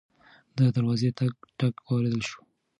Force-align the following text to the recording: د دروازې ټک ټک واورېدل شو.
د 0.57 0.59
دروازې 0.75 1.09
ټک 1.17 1.35
ټک 1.57 1.75
واورېدل 1.85 2.21
شو. 2.29 2.39